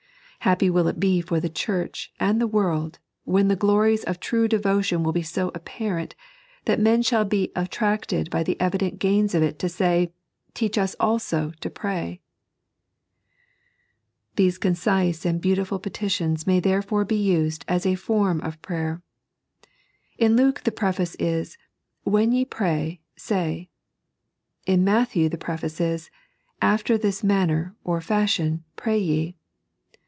Happy 0.41 0.71
will 0.71 0.87
it 0.87 0.99
be 0.99 1.21
for 1.21 1.39
the 1.39 1.47
Church 1.47 2.11
and 2.19 2.41
the 2.41 2.47
world, 2.47 2.97
when 3.25 3.47
the 3.47 3.55
glories 3.55 4.03
of 4.05 4.19
true 4.19 4.47
devotion 4.47 5.03
will 5.03 5.11
be 5.11 5.21
so 5.21 5.51
apparent, 5.53 6.15
that 6.65 6.79
men 6.79 7.03
shall 7.03 7.23
be 7.23 7.51
attracted 7.55 8.27
by 8.31 8.41
the 8.41 8.59
evident 8.59 8.97
gains 8.97 9.35
of 9.35 9.43
it 9.43 9.59
to 9.59 9.69
say:" 9.69 10.11
Teach 10.55 10.79
us 10.79 10.95
also 10.99 11.51
to 11.59 11.69
pray"! 11.69 12.21
These 14.35 14.57
concise 14.57 15.27
and 15.27 15.39
beautiful 15.39 15.77
petitions 15.77 16.47
may 16.47 16.59
therefore 16.59 17.05
be 17.05 17.17
used 17.21 17.63
as 17.67 17.85
a 17.85 17.93
form 17.93 18.41
of 18.41 18.59
prayer. 18.63 19.03
In 20.17 20.35
Luke 20.35 20.61
the 20.63 20.71
preface 20.71 21.13
is," 21.19 21.55
When 22.03 22.31
ye 22.31 22.45
pray, 22.45 22.99
say." 23.15 23.69
In 24.65 24.83
Matthew 24.83 25.29
the 25.29 25.37
preface 25.37 25.79
is," 25.79 26.09
After 26.63 26.97
this 26.97 27.23
manner, 27.23 27.75
or 27.83 28.01
fashion, 28.01 28.63
pray 28.75 28.97
ye." 28.97 29.35